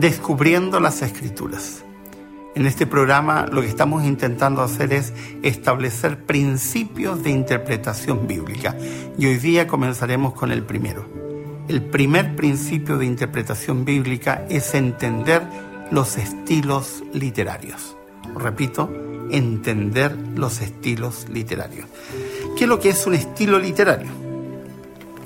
[0.00, 1.84] Descubriendo las Escrituras.
[2.54, 5.12] En este programa lo que estamos intentando hacer es
[5.42, 8.76] establecer principios de interpretación bíblica
[9.18, 11.04] y hoy día comenzaremos con el primero.
[11.66, 15.42] El primer principio de interpretación bíblica es entender
[15.90, 17.96] los estilos literarios.
[18.36, 18.88] Repito,
[19.32, 21.88] entender los estilos literarios.
[22.56, 24.10] ¿Qué es lo que es un estilo literario?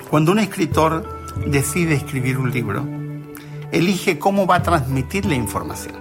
[0.08, 1.06] Cuando un escritor
[1.46, 3.01] decide escribir un libro,
[3.72, 5.96] elige cómo va a transmitir la información.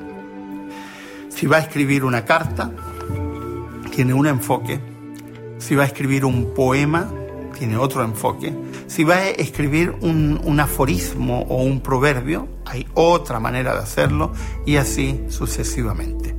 [1.29, 2.71] Si va a escribir una carta,
[3.89, 4.79] tiene un enfoque.
[5.57, 7.09] Si va a escribir un poema,
[7.57, 8.53] tiene otro enfoque.
[8.87, 14.33] Si va a escribir un, un, aforismo o un proverbio, hay otra manera de hacerlo
[14.65, 16.35] y así sucesivamente.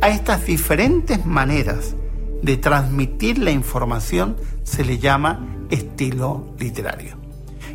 [0.00, 1.94] A estas diferentes maneras
[2.42, 7.16] de transmitir la información se le llama estilo literario.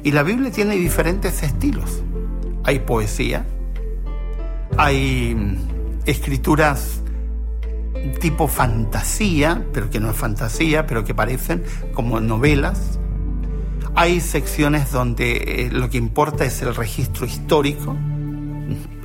[0.03, 2.03] Y la Biblia tiene diferentes estilos.
[2.69, 3.47] Hay poesía,
[4.77, 5.57] hay
[6.05, 7.01] escrituras
[8.21, 11.63] tipo fantasía, pero que no es fantasía, pero que parecen
[11.95, 12.99] como novelas.
[13.95, 17.97] Hay secciones donde eh, lo que importa es el registro histórico.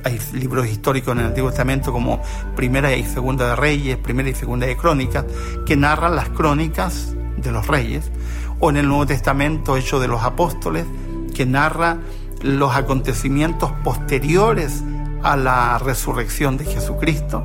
[0.03, 2.21] Hay libros históricos en el Antiguo Testamento como
[2.55, 5.25] Primera y Segunda de Reyes, Primera y Segunda de Crónicas,
[5.65, 8.11] que narran las crónicas de los reyes.
[8.59, 10.85] O en el Nuevo Testamento, Hecho de los Apóstoles,
[11.33, 11.97] que narra
[12.45, 14.83] los acontecimientos posteriores
[15.23, 17.43] a la resurrección de Jesucristo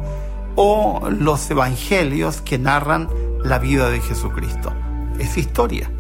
[0.57, 3.09] o los evangelios que narran
[3.43, 4.75] la vida de Jesucristo.
[5.19, 5.91] Es historia.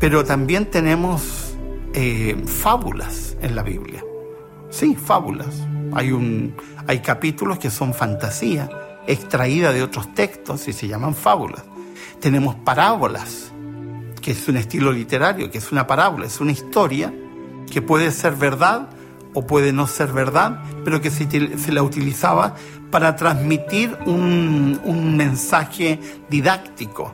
[0.00, 1.56] Pero también tenemos
[1.94, 4.04] eh, fábulas en la Biblia.
[4.68, 5.66] Sí, fábulas.
[5.92, 6.56] Hay, un,
[6.88, 8.68] hay capítulos que son fantasía,
[9.06, 11.62] extraída de otros textos y se llaman fábulas.
[12.20, 13.52] Tenemos parábolas,
[14.20, 17.12] que es un estilo literario, que es una parábola, es una historia
[17.70, 18.88] que puede ser verdad
[19.34, 22.54] o puede no ser verdad, pero que se, la utilizaba
[22.90, 27.12] para transmitir un, un mensaje didáctico.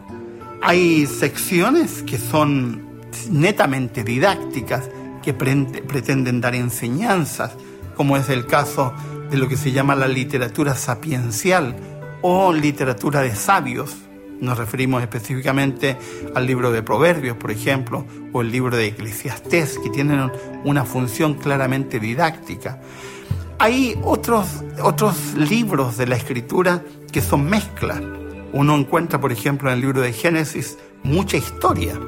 [0.62, 2.82] Hay secciones que son
[3.30, 4.88] netamente didácticas,
[5.22, 7.52] que pretenden dar enseñanzas,
[7.96, 8.92] como es el caso
[9.30, 11.76] de lo que se llama la literatura sapiencial
[12.22, 13.94] o literatura de sabios,
[14.40, 15.96] nos referimos específicamente
[16.34, 20.30] al libro de Proverbios, por ejemplo, o el libro de Eclesiastés, que tienen
[20.64, 22.80] una función claramente didáctica.
[23.58, 28.00] Hay otros, otros libros de la escritura que son mezclas.
[28.52, 31.98] Uno encuentra, por ejemplo, en el libro de Génesis mucha historia,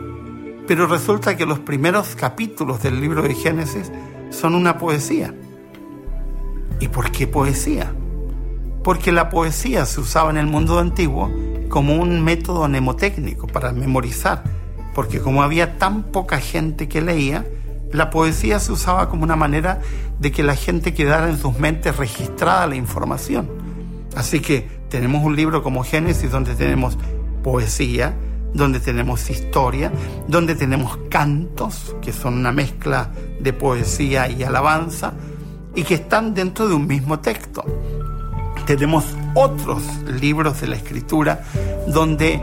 [0.67, 3.93] pero resulta que los primeros capítulos del libro de Génesis
[4.31, 5.35] son una poesía.
[6.81, 7.95] ¿Y por qué poesía?
[8.83, 11.31] Porque la poesía se usaba en el mundo antiguo
[11.69, 14.43] como un método mnemotécnico para memorizar,
[14.95, 17.47] porque como había tan poca gente que leía,
[17.93, 19.81] la poesía se usaba como una manera
[20.19, 23.49] de que la gente quedara en sus mentes registrada la información.
[24.17, 26.99] Así que tenemos un libro como Génesis donde tenemos
[27.43, 28.15] poesía,
[28.55, 29.93] donde tenemos historia,
[30.27, 35.13] donde tenemos cantos, que son una mezcla de poesía y alabanza,
[35.75, 37.65] y que están dentro de un mismo texto
[38.67, 39.05] tenemos
[39.37, 39.83] otros
[40.21, 41.45] libros de la escritura
[41.87, 42.43] donde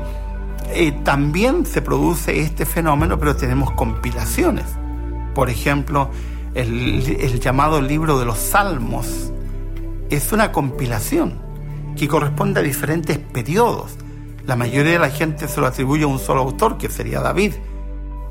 [0.69, 4.65] eh, también se produce este fenómeno, pero tenemos compilaciones.
[5.33, 6.09] Por ejemplo,
[6.53, 9.31] el, el llamado libro de los Salmos
[10.09, 11.41] es una compilación
[11.97, 13.97] que corresponde a diferentes periodos.
[14.45, 17.53] La mayoría de la gente se lo atribuye a un solo autor, que sería David,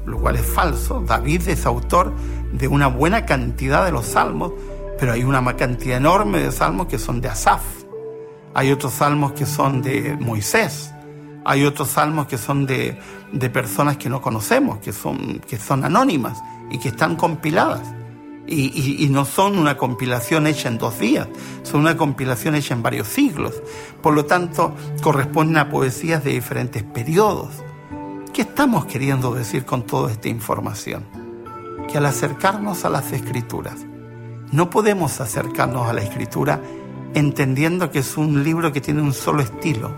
[0.07, 1.03] lo cual es falso.
[1.05, 2.13] David es autor
[2.53, 4.53] de una buena cantidad de los salmos,
[5.01, 7.82] pero hay una cantidad enorme de salmos que son de Asaf.
[8.55, 10.93] Hay otros salmos que son de Moisés.
[11.45, 12.99] Hay otros salmos que son de,
[13.33, 17.83] de personas que no conocemos, que son, que son anónimas y que están compiladas.
[18.47, 21.29] Y, y, no son una compilación hecha en dos días,
[21.63, 23.63] son una compilación hecha en varios siglos.
[24.03, 27.51] Por lo tanto, corresponden a poesías de diferentes periodos.
[28.33, 31.05] ¿Qué estamos queriendo decir con toda esta información?
[31.91, 33.77] Que al acercarnos a las escrituras,
[34.51, 36.61] no podemos acercarnos a la escritura
[37.15, 39.95] entendiendo que es un libro que tiene un solo estilo,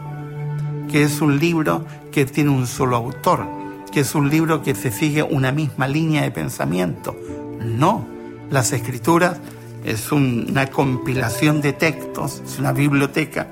[0.90, 3.46] que es un libro que tiene un solo autor,
[3.93, 7.16] que es un libro que se sigue una misma línea de pensamiento.
[7.61, 8.06] No,
[8.50, 9.38] las escrituras
[9.84, 13.49] es una compilación de textos, es una biblioteca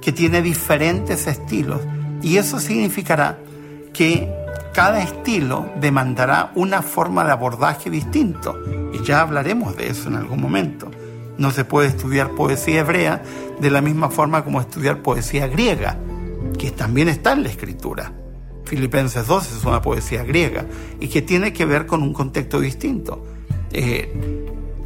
[0.00, 1.80] que tiene diferentes estilos
[2.22, 3.38] y eso significará
[3.92, 4.28] que
[4.72, 8.58] cada estilo demandará una forma de abordaje distinto
[8.92, 10.90] y ya hablaremos de eso en algún momento.
[11.38, 13.22] No se puede estudiar poesía hebrea
[13.60, 15.98] de la misma forma como estudiar poesía griega,
[16.58, 18.12] que también está en la escritura.
[18.64, 20.66] Filipenses 2 es una poesía griega
[21.00, 23.24] y que tiene que ver con un contexto distinto.
[23.72, 24.10] Eh,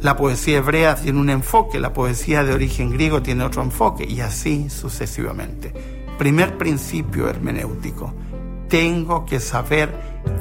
[0.01, 4.21] La poesía hebrea tiene un enfoque, la poesía de origen griego tiene otro enfoque y
[4.21, 5.73] así sucesivamente.
[6.17, 8.13] Primer principio hermenéutico.
[8.69, 9.91] Tengo que saber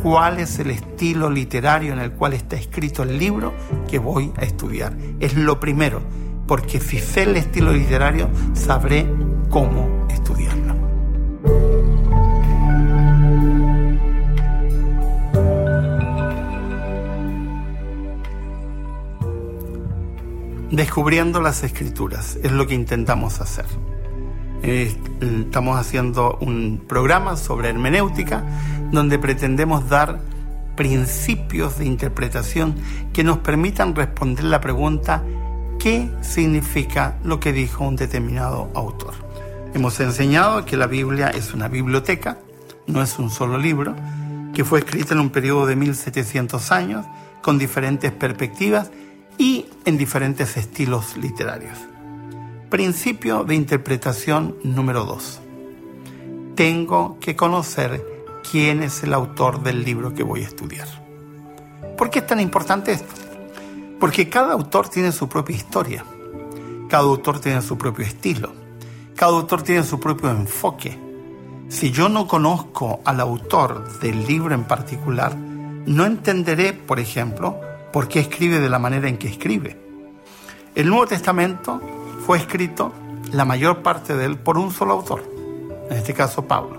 [0.03, 3.55] cuál es el estilo literario en el cual está escrito el libro
[3.89, 4.95] que voy a estudiar.
[5.19, 6.03] Es lo primero,
[6.47, 9.07] porque si sé el estilo literario, sabré
[9.49, 10.77] cómo estudiarlo.
[20.71, 23.65] Descubriendo las escrituras es lo que intentamos hacer.
[24.63, 28.45] Eh, estamos haciendo un programa sobre hermenéutica
[28.91, 30.21] donde pretendemos dar
[30.77, 32.75] principios de interpretación
[33.13, 35.23] que nos permitan responder la pregunta
[35.79, 39.15] ¿qué significa lo que dijo un determinado autor?
[39.75, 42.39] Hemos enseñado que la Biblia es una biblioteca,
[42.87, 43.95] no es un solo libro,
[44.55, 47.07] que fue escrita en un periodo de 1700 años,
[47.43, 48.91] con diferentes perspectivas
[49.37, 51.79] y en diferentes estilos literarios.
[52.71, 55.41] Principio de interpretación número 2.
[56.55, 58.05] Tengo que conocer
[58.51, 60.87] quién es el autor del libro que voy a estudiar.
[61.97, 63.15] ¿Por qué es tan importante esto?
[63.99, 66.05] Porque cada autor tiene su propia historia,
[66.91, 68.53] cada autor tiene su propio estilo,
[69.17, 70.99] cada autor tiene su propio enfoque.
[71.71, 77.59] Si yo no conozco al autor del libro en particular, no entenderé, por ejemplo,
[77.95, 79.81] por qué escribe de la manera en que escribe.
[80.75, 81.81] El Nuevo Testamento
[82.29, 82.93] fue escrito
[83.33, 85.23] la mayor parte de él por un solo autor,
[85.89, 86.79] en este caso Pablo.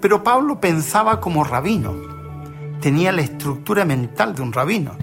[0.00, 1.94] Pero Pablo pensaba como rabino,
[2.80, 4.96] tenía la estructura mental de un rabino.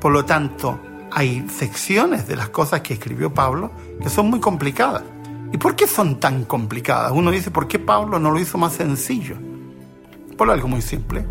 [0.00, 0.80] Por lo tanto,
[1.12, 3.70] hay secciones de las cosas que escribió Pablo
[4.02, 5.04] que son muy complicadas.
[5.52, 7.12] ¿Y por qué son tan complicadas?
[7.14, 9.36] Uno dice, ¿por qué Pablo no lo hizo más sencillo?
[10.36, 11.24] Por algo muy simple.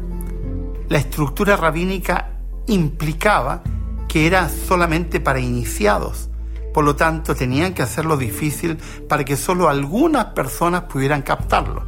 [0.87, 2.29] La estructura rabínica
[2.67, 3.61] implicaba
[4.07, 6.29] que era solamente para iniciados,
[6.73, 8.77] por lo tanto, tenían que hacerlo difícil
[9.07, 11.85] para que solo algunas personas pudieran captarlo.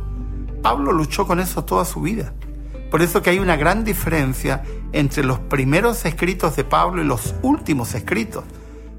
[0.61, 2.33] Pablo luchó con eso toda su vida.
[2.89, 7.35] Por eso que hay una gran diferencia entre los primeros escritos de Pablo y los
[7.43, 8.43] últimos escritos.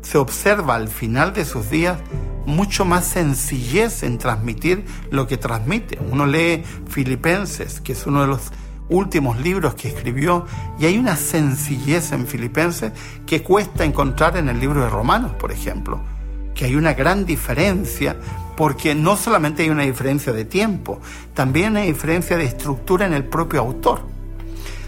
[0.03, 1.99] Se observa al final de sus días
[2.47, 5.99] mucho más sencillez en transmitir lo que transmite.
[6.11, 8.53] Uno lee Filipenses, que es uno de los
[8.91, 10.47] últimos libros que escribió
[10.79, 12.93] y hay una sencillez en Filipenses
[13.27, 16.01] que cuesta encontrar en el libro de Romanos, por ejemplo,
[16.55, 18.17] que hay una gran diferencia
[18.57, 21.01] porque no solamente hay una diferencia de tiempo,
[21.33, 24.03] también hay diferencia de estructura en el propio autor.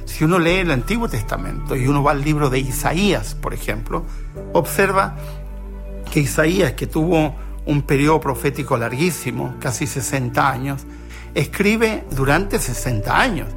[0.04, 4.04] Si uno lee el Antiguo Testamento y uno va al libro de Isaías, por ejemplo,
[4.52, 5.16] observa
[6.12, 7.34] que Isaías, que tuvo
[7.64, 10.82] un periodo profético larguísimo, casi 60 años,
[11.34, 13.48] escribe durante 60 años.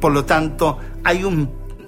[0.00, 1.24] Por lo tanto, hay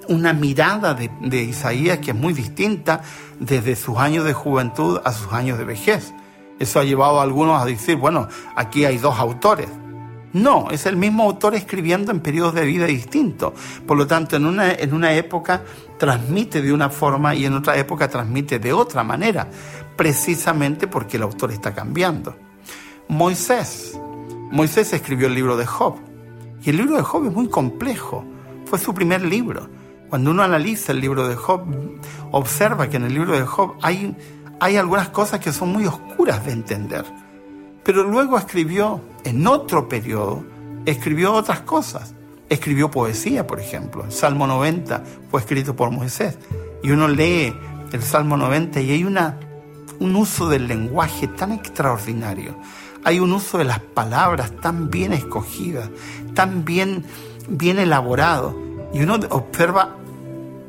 [0.07, 3.01] una mirada de, Isaías que es muy distinta
[3.39, 6.13] desde sus años de juventud a sus años de vejez.
[6.59, 9.67] Eso ha llevado a algunos a decir, bueno, aquí hay dos autores.
[10.33, 13.53] No, es el mismo autor escribiendo en periodos de vida distintos.
[13.85, 15.61] Por lo tanto, en una, en una época
[15.99, 19.47] transmite de una forma y en otra época transmite de otra manera,
[19.95, 22.35] precisamente porque el autor está cambiando.
[23.07, 23.99] Moisés.
[24.51, 26.12] Moisés escribió el libro de Job.
[26.65, 28.23] Y el libro de Job es muy complejo.
[28.65, 29.67] Fue su primer libro.
[30.09, 31.65] Cuando uno analiza el libro de Job,
[32.31, 34.15] observa que en el libro de Job hay,
[34.61, 37.03] hay algunas cosas que son muy oscuras de entender.
[37.83, 40.45] Pero luego escribió, en otro periodo,
[40.85, 42.15] escribió otras cosas.
[42.47, 44.05] Escribió poesía, por ejemplo.
[44.05, 46.37] El Salmo 90 fue escrito por Moisés.
[46.81, 47.53] Y uno lee
[47.91, 49.37] el Salmo 90 y hay una,
[49.99, 52.55] un uso del lenguaje tan extraordinario
[53.03, 55.89] hay un uso de las palabras tan bien escogidas,
[56.33, 57.05] tan bien,
[57.47, 58.57] bien elaborado.
[58.93, 59.95] Y uno observa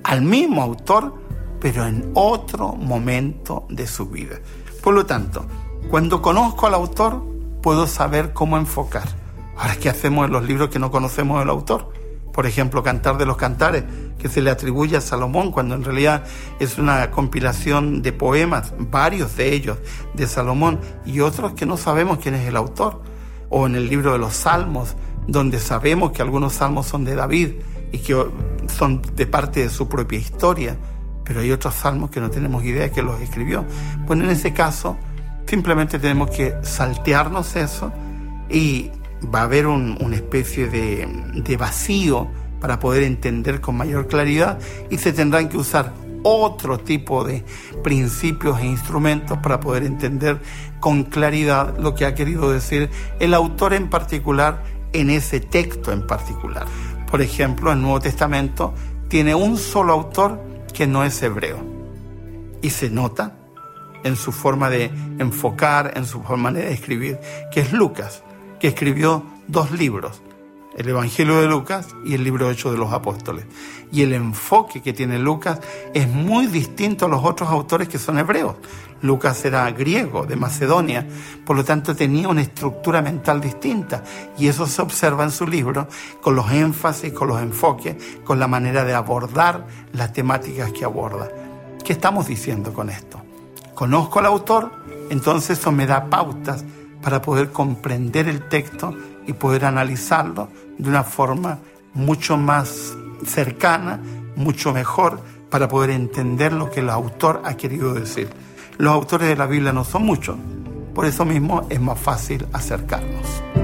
[0.03, 1.15] al mismo autor,
[1.61, 4.39] pero en otro momento de su vida.
[4.83, 5.47] Por lo tanto,
[5.91, 7.23] cuando conozco al autor,
[7.63, 9.09] puedo saber cómo enfocar.
[9.57, 11.93] Ahora, ¿qué hacemos en los libros que no conocemos del autor?
[12.33, 13.85] Por ejemplo, Cantar de los Cantares,
[14.25, 16.25] que se le atribuye a Salomón, cuando en realidad
[16.59, 19.77] es una compilación de poemas, varios de ellos
[20.15, 23.03] de Salomón, y otros que no sabemos quién es el autor.
[23.51, 27.51] O en el libro de los Salmos, donde sabemos que algunos salmos son de David
[27.93, 28.17] y que
[28.75, 30.79] son de parte de su propia historia,
[31.23, 33.67] pero hay otros salmos que no tenemos idea que los escribió.
[34.07, 34.97] Pues en ese caso,
[35.47, 37.93] simplemente tenemos que saltearnos eso
[38.49, 38.91] y
[39.23, 42.31] va a haber una especie de, de vacío
[42.65, 45.93] para poder entender con mayor claridad y se tendrán que usar
[46.23, 47.45] otro tipo de
[47.83, 50.41] principios e instrumentos para poder entender
[50.81, 52.89] con claridad lo que ha querido decir
[53.21, 54.63] el autor en particular
[54.95, 56.65] en ese texto en particular.
[57.11, 58.73] Por ejemplo, el Nuevo Testamento
[59.09, 60.41] tiene un solo autor
[60.73, 61.59] que no es hebreo.
[62.63, 63.37] y se nota
[64.05, 67.19] en su forma de enfocar, en su forma de escribir,
[67.53, 68.23] que es Lucas,
[68.59, 70.23] que escribió dos libros,
[70.77, 73.47] el Evangelio de Lucas y el libro Hechos de los Apóstoles.
[73.93, 75.61] Y el enfoque que tiene Lucas
[75.93, 78.57] es muy distinto a los otros autores que son hebreos.
[79.03, 81.07] Lucas era griego, de Macedonia,
[81.45, 84.03] por lo tanto tenía una estructura mental distinta.
[84.39, 85.87] Y eso se observa en su libro
[86.21, 91.29] con los énfasis, con los enfoques, con la manera de abordar las temáticas que aborda.
[91.85, 93.21] ¿Qué estamos diciendo con esto?
[93.75, 94.73] Conozco al autor,
[95.11, 96.65] entonces eso me da pautas
[97.05, 98.97] para poder comprender el texto
[99.27, 101.59] y poder analizarlo de una forma
[101.93, 102.97] mucho más
[103.27, 104.01] cercana,
[104.37, 105.21] mucho mejor,
[105.51, 108.31] para poder entender lo que el autor ha querido decir.
[108.79, 110.37] Los autores de la Biblia no son muchos,
[110.95, 113.64] por eso mismo es más fácil acercarnos.